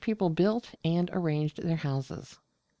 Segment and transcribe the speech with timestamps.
[0.03, 2.39] HOW THEY BUILT AND ARRANGED THEIR HOUSES.